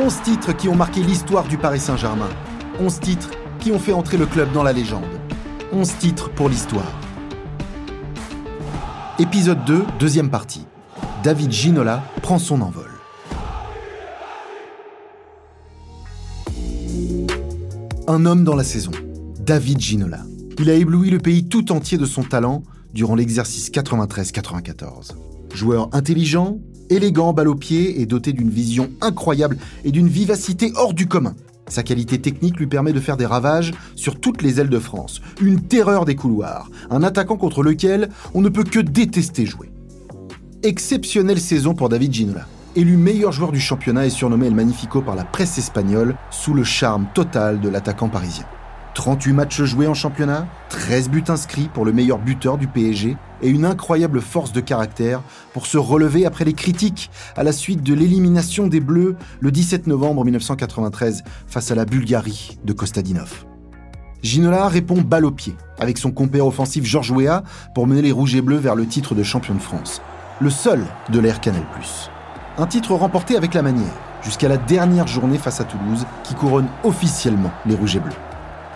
[0.00, 2.28] 11 titres qui ont marqué l'histoire du Paris Saint-Germain.
[2.78, 5.02] 11 titres qui ont fait entrer le club dans la légende.
[5.72, 6.86] 11 titres pour l'histoire.
[9.18, 10.64] Épisode 2, deuxième partie.
[11.24, 12.88] David Ginola prend son envol.
[18.06, 18.92] Un homme dans la saison,
[19.40, 20.20] David Ginola.
[20.60, 22.62] Il a ébloui le pays tout entier de son talent
[22.94, 25.16] durant l'exercice 93-94.
[25.52, 26.60] Joueur intelligent,
[26.90, 31.34] élégant, balle au pied et doté d'une vision incroyable et d'une vivacité hors du commun.
[31.68, 35.20] Sa qualité technique lui permet de faire des ravages sur toutes les ailes de France,
[35.40, 39.70] une terreur des couloirs, un attaquant contre lequel on ne peut que détester jouer.
[40.62, 42.46] Exceptionnelle saison pour David Ginola.
[42.74, 46.64] Élu meilleur joueur du championnat et surnommé El Magnifico par la presse espagnole sous le
[46.64, 48.44] charme total de l'attaquant parisien.
[48.94, 53.48] 38 matchs joués en championnat, 13 buts inscrits pour le meilleur buteur du PSG et
[53.48, 57.94] une incroyable force de caractère pour se relever après les critiques à la suite de
[57.94, 63.44] l'élimination des Bleus le 17 novembre 1993 face à la Bulgarie de Kostadinov.
[64.22, 67.44] Ginola répond balle au pied avec son compère offensif Georges Weah
[67.74, 70.02] pour mener les Rouges et Bleus vers le titre de champion de France,
[70.40, 71.62] le seul de l'ère Canal+.
[72.58, 76.66] Un titre remporté avec la manière, jusqu'à la dernière journée face à Toulouse qui couronne
[76.82, 78.27] officiellement les Rouges et Bleus.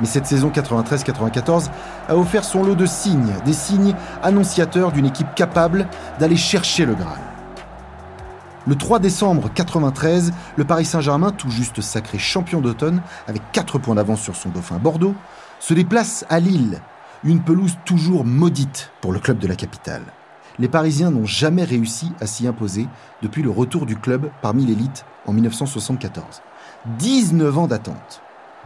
[0.02, 1.70] Mais cette saison 93-94
[2.08, 5.86] a offert son lot de signes, des signes annonciateurs d'une équipe capable
[6.18, 7.20] d'aller chercher le Graal.
[8.66, 13.94] Le 3 décembre 93, le Paris Saint-Germain, tout juste sacré champion d'automne, avec 4 points
[13.94, 15.14] d'avance sur son dauphin Bordeaux,
[15.60, 16.80] se déplace à Lille,
[17.22, 20.02] une pelouse toujours maudite pour le club de la capitale.
[20.58, 22.88] Les Parisiens n'ont jamais réussi à s'y imposer
[23.22, 26.42] depuis le retour du club parmi l'élite en 1974.
[26.98, 28.20] 19 ans d'attente,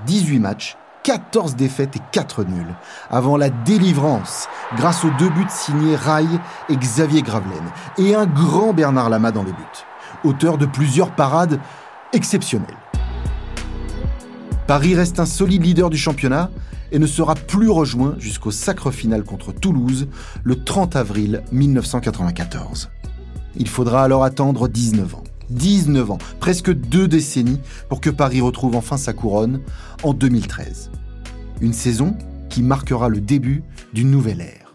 [0.07, 2.75] 18 matchs 14 défaites et 4 nuls,
[3.11, 6.25] avant la délivrance grâce aux deux buts signés Rai
[6.69, 9.85] et Xavier Gravelaine, et un grand Bernard Lama dans les buts,
[10.25, 11.61] auteur de plusieurs parades
[12.13, 12.77] exceptionnelles.
[14.67, 16.51] Paris reste un solide leader du championnat
[16.91, 20.09] et ne sera plus rejoint jusqu'au sacre final contre Toulouse
[20.43, 22.91] le 30 avril 1994.
[23.55, 25.26] Il faudra alors attendre 19 ans.
[25.51, 29.61] 19 ans, presque deux décennies, pour que Paris retrouve enfin sa couronne
[30.03, 30.91] en 2013.
[31.61, 32.17] Une saison
[32.49, 33.63] qui marquera le début
[33.93, 34.75] d'une nouvelle ère.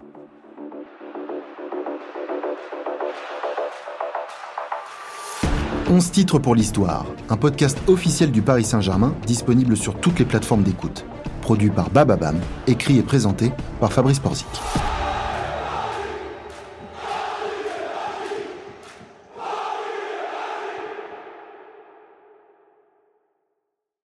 [5.89, 10.63] «11 titres pour l'histoire, un podcast officiel du Paris Saint-Germain disponible sur toutes les plateformes
[10.63, 11.05] d'écoute.
[11.41, 13.51] Produit par Bababam, écrit et présenté
[13.81, 14.47] par Fabrice Porzic.